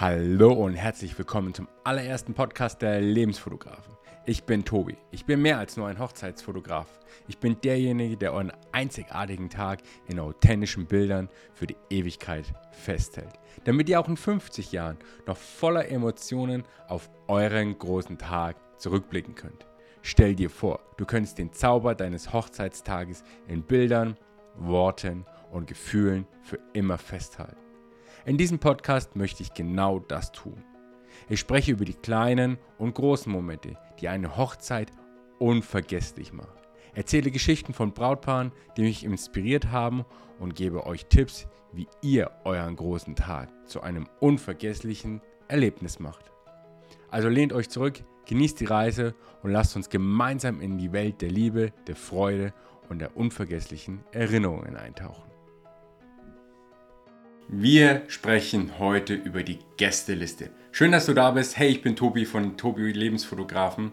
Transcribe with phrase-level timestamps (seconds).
[0.00, 3.96] Hallo und herzlich willkommen zum allerersten Podcast der Lebensfotografen.
[4.26, 4.96] Ich bin Tobi.
[5.10, 6.86] Ich bin mehr als nur ein Hochzeitsfotograf.
[7.26, 13.32] Ich bin derjenige, der euren einzigartigen Tag in authentischen Bildern für die Ewigkeit festhält.
[13.64, 19.66] Damit ihr auch in 50 Jahren noch voller Emotionen auf euren großen Tag zurückblicken könnt.
[20.02, 24.16] Stell dir vor, du könntest den Zauber deines Hochzeitstages in Bildern,
[24.54, 27.67] Worten und Gefühlen für immer festhalten.
[28.24, 30.62] In diesem Podcast möchte ich genau das tun.
[31.28, 34.90] Ich spreche über die kleinen und großen Momente, die eine Hochzeit
[35.38, 36.58] unvergesslich machen.
[36.94, 40.04] Erzähle Geschichten von Brautpaaren, die mich inspiriert haben
[40.38, 46.30] und gebe euch Tipps, wie ihr euren großen Tag zu einem unvergesslichen Erlebnis macht.
[47.10, 51.30] Also lehnt euch zurück, genießt die Reise und lasst uns gemeinsam in die Welt der
[51.30, 52.52] Liebe, der Freude
[52.88, 55.28] und der unvergesslichen Erinnerungen eintauchen.
[57.50, 60.50] Wir sprechen heute über die Gästeliste.
[60.70, 61.56] Schön, dass du da bist.
[61.56, 63.92] Hey, ich bin Tobi von Tobi Lebensfotografen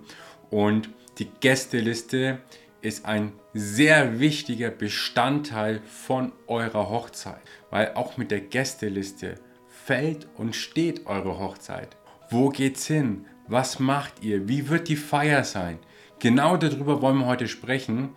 [0.50, 0.90] und
[1.20, 2.40] die Gästeliste
[2.82, 7.40] ist ein sehr wichtiger Bestandteil von eurer Hochzeit,
[7.70, 9.36] weil auch mit der Gästeliste
[9.70, 11.96] fällt und steht eure Hochzeit.
[12.30, 13.26] Wo geht's hin?
[13.48, 14.50] Was macht ihr?
[14.50, 15.80] Wie wird die Feier sein?
[16.20, 18.10] Genau darüber wollen wir heute sprechen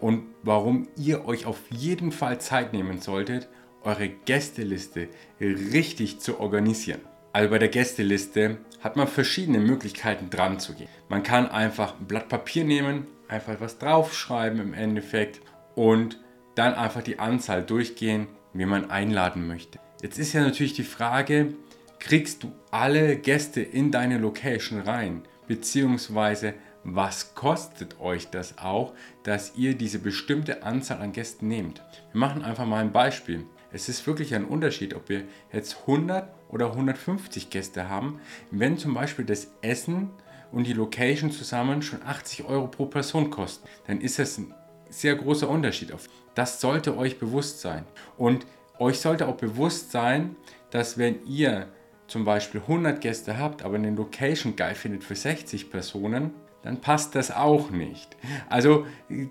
[0.00, 3.50] und warum ihr euch auf jeden Fall Zeit nehmen solltet,
[3.86, 5.08] eure Gästeliste
[5.40, 7.00] richtig zu organisieren.
[7.32, 10.88] Also bei der Gästeliste hat man verschiedene Möglichkeiten dran zu gehen.
[11.08, 15.40] Man kann einfach ein Blatt Papier nehmen, einfach was draufschreiben im Endeffekt
[15.74, 16.20] und
[16.54, 19.78] dann einfach die Anzahl durchgehen, wie man einladen möchte.
[20.02, 21.54] Jetzt ist ja natürlich die Frage,
[21.98, 25.22] kriegst du alle Gäste in deine Location rein?
[25.46, 31.82] Beziehungsweise was kostet euch das auch, dass ihr diese bestimmte Anzahl an Gästen nehmt?
[32.12, 33.44] Wir machen einfach mal ein Beispiel.
[33.72, 38.20] Es ist wirklich ein Unterschied, ob wir jetzt 100 oder 150 Gäste haben.
[38.50, 40.10] Wenn zum Beispiel das Essen
[40.52, 44.54] und die Location zusammen schon 80 Euro pro Person kosten, dann ist das ein
[44.88, 45.92] sehr großer Unterschied.
[46.34, 47.84] Das sollte euch bewusst sein.
[48.16, 48.46] Und
[48.78, 50.36] euch sollte auch bewusst sein,
[50.70, 51.68] dass wenn ihr
[52.06, 57.14] zum Beispiel 100 Gäste habt, aber eine Location geil findet für 60 Personen, dann passt
[57.14, 58.16] das auch nicht.
[58.48, 58.86] Also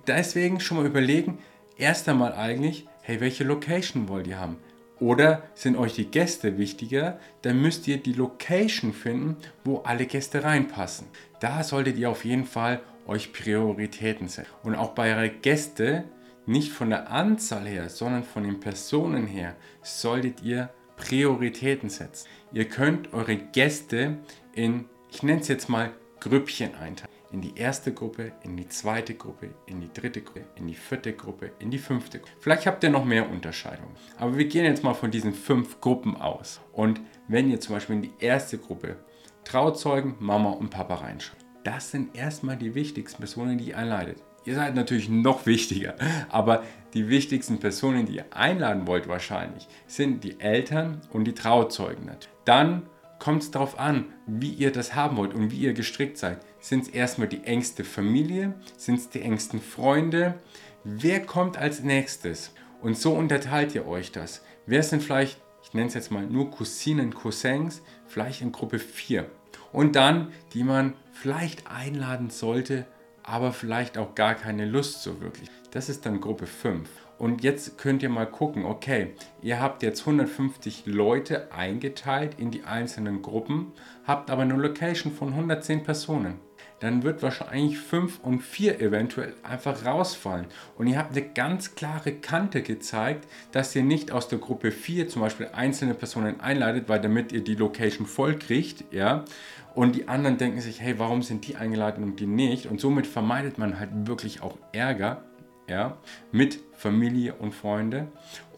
[0.08, 1.40] deswegen schon mal überlegen,
[1.78, 4.58] erst einmal eigentlich, hey, welche Location wollt ihr haben?
[5.00, 7.20] Oder sind euch die Gäste wichtiger?
[7.44, 11.06] Dann müsst ihr die Location finden, wo alle Gäste reinpassen.
[11.40, 14.50] Da solltet ihr auf jeden Fall euch Prioritäten setzen.
[14.64, 16.06] Und auch bei euren Gästen,
[16.48, 22.28] nicht von der Anzahl her, sondern von den Personen her, solltet ihr Prioritäten setzen.
[22.54, 24.18] Ihr könnt eure Gäste
[24.54, 29.14] in, ich nenne es jetzt mal, Grüppchen einteilen in die erste Gruppe, in die zweite
[29.14, 32.32] Gruppe, in die dritte Gruppe, in die vierte Gruppe, in die fünfte Gruppe.
[32.40, 33.96] Vielleicht habt ihr noch mehr Unterscheidungen.
[34.18, 36.62] Aber wir gehen jetzt mal von diesen fünf Gruppen aus.
[36.72, 38.98] Und wenn ihr zum Beispiel in die erste Gruppe
[39.44, 44.24] Trauzeugen, Mama und Papa reinschreibt, das sind erstmal die wichtigsten Personen, die ihr einleitet.
[44.46, 45.96] Ihr seid natürlich noch wichtiger,
[46.30, 52.10] aber die wichtigsten Personen, die ihr einladen wollt wahrscheinlich, sind die Eltern und die Trauzeugen.
[52.46, 52.84] Dann
[53.26, 56.46] kommt es darauf an, wie ihr das haben wollt und wie ihr gestrickt seid.
[56.60, 58.54] Sind es erstmal die engste Familie?
[58.78, 60.36] Sind es die engsten Freunde?
[60.84, 62.54] Wer kommt als nächstes?
[62.84, 64.44] Und so unterteilt ihr euch das.
[64.68, 69.26] Wer sind vielleicht, ich nenne es jetzt mal nur Cousinen, Cousins, vielleicht in Gruppe 4.
[69.72, 72.86] Und dann, die man vielleicht einladen sollte,
[73.24, 75.50] aber vielleicht auch gar keine Lust so wirklich.
[75.72, 76.88] Das ist dann Gruppe 5.
[77.18, 82.64] Und jetzt könnt ihr mal gucken, okay, ihr habt jetzt 150 Leute eingeteilt in die
[82.64, 83.72] einzelnen Gruppen,
[84.06, 86.40] habt aber eine Location von 110 Personen.
[86.82, 90.48] Dann wird wahrscheinlich 5 und 4 eventuell einfach rausfallen.
[90.78, 95.08] Und ihr habt eine ganz klare Kante gezeigt, dass ihr nicht aus der Gruppe 4
[95.08, 99.24] zum Beispiel einzelne Personen einladet, weil damit ihr die Location voll kriegt, ja.
[99.74, 102.68] Und die anderen denken sich, hey, warum sind die eingeladen und die nicht?
[102.68, 105.24] Und somit vermeidet man halt wirklich auch Ärger
[105.68, 105.98] ja,
[106.32, 108.08] mit Familie und Freunde.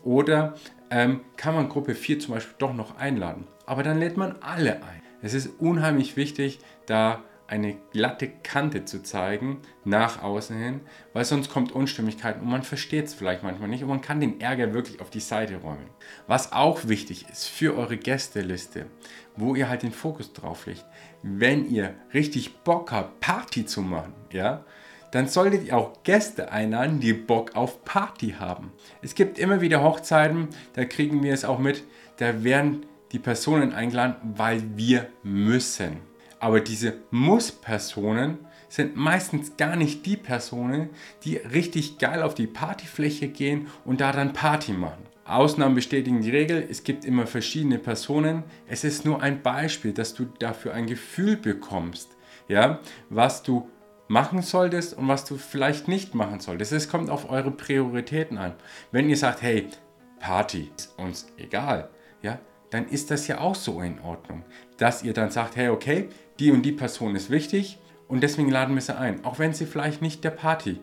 [0.03, 0.55] Oder
[0.89, 3.47] ähm, kann man Gruppe 4 zum Beispiel doch noch einladen.
[3.65, 5.01] Aber dann lädt man alle ein.
[5.21, 10.81] Es ist unheimlich wichtig, da eine glatte Kante zu zeigen nach außen hin,
[11.13, 14.41] weil sonst kommt Unstimmigkeit und man versteht es vielleicht manchmal nicht und man kann den
[14.41, 15.89] Ärger wirklich auf die Seite räumen.
[16.27, 18.87] Was auch wichtig ist für eure Gästeliste,
[19.37, 20.85] wo ihr halt den Fokus drauf legt,
[21.23, 24.65] wenn ihr richtig Bock habt, Party zu machen, ja,
[25.11, 28.71] dann solltet ihr auch Gäste einladen, die Bock auf Party haben.
[29.01, 31.83] Es gibt immer wieder Hochzeiten, da kriegen wir es auch mit,
[32.17, 35.97] da werden die Personen eingeladen, weil wir müssen.
[36.39, 38.39] Aber diese Muss-Personen
[38.69, 40.89] sind meistens gar nicht die Personen,
[41.23, 45.03] die richtig geil auf die Partyfläche gehen und da dann Party machen.
[45.25, 46.65] Ausnahmen bestätigen die Regel.
[46.69, 48.43] Es gibt immer verschiedene Personen.
[48.67, 52.15] Es ist nur ein Beispiel, dass du dafür ein Gefühl bekommst,
[52.47, 52.79] ja,
[53.09, 53.67] was du
[54.07, 56.71] machen solltest und was du vielleicht nicht machen solltest.
[56.71, 58.53] Es kommt auf eure Prioritäten an.
[58.91, 59.67] Wenn ihr sagt, hey,
[60.19, 61.89] Party ist uns egal,
[62.21, 62.39] ja,
[62.69, 64.43] dann ist das ja auch so in Ordnung,
[64.77, 66.09] dass ihr dann sagt, hey, okay,
[66.39, 69.65] die und die Person ist wichtig und deswegen laden wir sie ein, auch wenn sie
[69.65, 70.81] vielleicht nicht der Party-Typ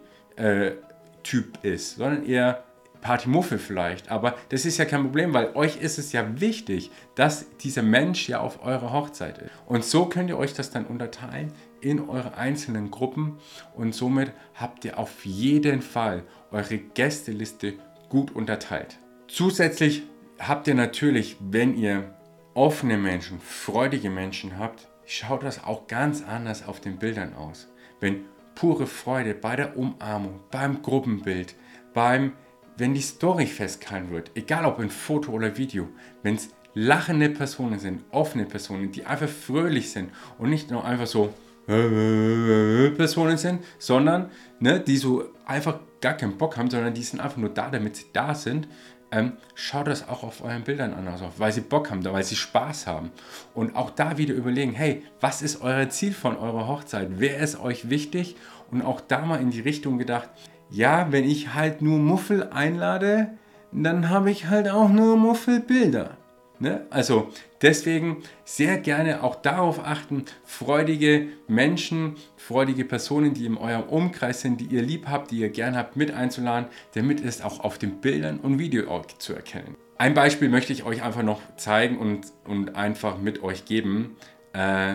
[1.64, 2.64] äh, ist, sondern eher
[3.04, 7.46] Partymuffel vielleicht, aber das ist ja kein Problem, weil euch ist es ja wichtig, dass
[7.58, 9.50] dieser Mensch ja auf eurer Hochzeit ist.
[9.66, 11.52] Und so könnt ihr euch das dann unterteilen
[11.84, 13.38] in eure einzelnen Gruppen
[13.74, 17.74] und somit habt ihr auf jeden Fall eure Gästeliste
[18.08, 18.98] gut unterteilt.
[19.28, 20.02] Zusätzlich
[20.38, 22.14] habt ihr natürlich, wenn ihr
[22.54, 27.68] offene Menschen, freudige Menschen habt, schaut das auch ganz anders auf den Bildern aus.
[28.00, 31.54] Wenn pure Freude bei der Umarmung, beim Gruppenbild,
[31.92, 32.32] beim
[32.76, 35.88] wenn die Story festgehalten wird, egal ob in Foto oder Video,
[36.24, 41.06] wenn es lachende Personen sind, offene Personen, die einfach fröhlich sind und nicht nur einfach
[41.06, 41.32] so
[41.66, 44.30] Personen sind, sondern
[44.60, 47.96] ne, die so einfach gar keinen Bock haben, sondern die sind einfach nur da, damit
[47.96, 48.68] sie da sind.
[49.10, 52.36] Ähm, schaut das auch auf euren Bildern an, also weil sie Bock haben, weil sie
[52.36, 53.12] Spaß haben.
[53.54, 57.08] Und auch da wieder überlegen, hey, was ist euer Ziel von eurer Hochzeit?
[57.16, 58.36] Wer ist euch wichtig?
[58.70, 60.28] Und auch da mal in die Richtung gedacht,
[60.70, 63.30] ja, wenn ich halt nur Muffel einlade,
[63.70, 66.16] dann habe ich halt auch nur Muffelbilder.
[66.64, 66.86] Ne?
[66.88, 67.28] Also
[67.60, 74.62] deswegen sehr gerne auch darauf achten, freudige Menschen, freudige Personen, die in eurem Umkreis sind,
[74.62, 78.00] die ihr lieb habt, die ihr gern habt, mit einzuladen, damit es auch auf den
[78.00, 79.76] Bildern und Video zu erkennen.
[79.98, 84.16] Ein Beispiel möchte ich euch einfach noch zeigen und, und einfach mit euch geben.
[84.54, 84.94] Äh,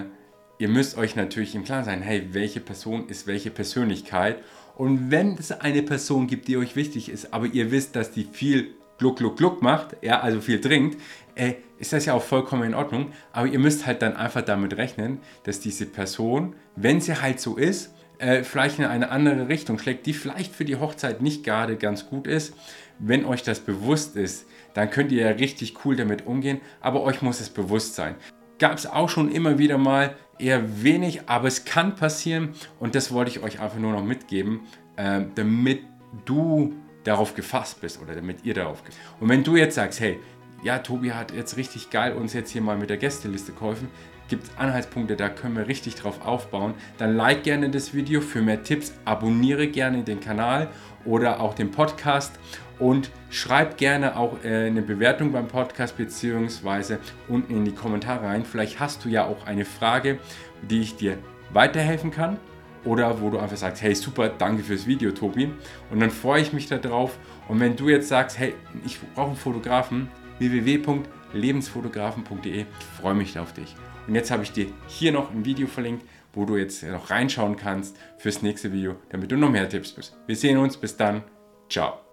[0.58, 4.40] ihr müsst euch natürlich im Klaren sein, hey, welche Person ist welche Persönlichkeit
[4.76, 8.24] und wenn es eine Person gibt, die euch wichtig ist, aber ihr wisst, dass die
[8.24, 11.02] viel Gluck, Gluck, Gluck macht, ja, also viel trinkt,
[11.36, 13.12] äh, ist das ja auch vollkommen in Ordnung.
[13.32, 17.56] Aber ihr müsst halt dann einfach damit rechnen, dass diese Person, wenn sie halt so
[17.56, 21.78] ist, äh, vielleicht in eine andere Richtung schlägt, die vielleicht für die Hochzeit nicht gerade
[21.78, 22.54] ganz gut ist.
[23.00, 27.22] Wenn euch das bewusst ist, dann könnt ihr ja richtig cool damit umgehen, aber euch
[27.22, 28.16] muss es bewusst sein
[28.60, 32.50] gab es auch schon immer wieder mal eher wenig, aber es kann passieren
[32.80, 34.62] und das wollte ich euch einfach nur noch mitgeben,
[34.98, 35.82] äh, damit
[36.26, 36.74] du
[37.04, 40.20] darauf gefasst bist oder damit ihr darauf gefasst Und wenn du jetzt sagst, hey,
[40.64, 43.88] ja, Tobi hat jetzt richtig geil uns jetzt hier mal mit der Gästeliste geholfen,
[44.28, 48.42] gibt es Anhaltspunkte, da können wir richtig drauf aufbauen, dann like gerne das Video für
[48.42, 50.70] mehr Tipps, abonniere gerne den Kanal
[51.06, 52.40] oder auch den Podcast
[52.78, 58.46] und schreib gerne auch äh, eine Bewertung beim Podcast beziehungsweise unten in die Kommentare rein.
[58.46, 60.20] Vielleicht hast du ja auch eine Frage,
[60.62, 61.18] die ich dir
[61.52, 62.38] weiterhelfen kann
[62.86, 65.52] oder wo du einfach sagst, hey super, danke fürs Video, Tobi.
[65.92, 67.18] Und dann freue ich mich darauf.
[67.48, 68.56] Und wenn du jetzt sagst, hey,
[68.86, 70.10] ich brauche einen Fotografen,
[70.40, 72.66] www.lebensfotografen.de,
[73.02, 73.76] freue mich auf dich.
[74.08, 77.56] Und jetzt habe ich dir hier noch ein Video verlinkt, wo du jetzt noch reinschauen
[77.56, 80.18] kannst fürs nächste Video, damit du noch mehr Tipps bist.
[80.26, 81.24] Wir sehen uns, bis dann,
[81.70, 82.09] ciao.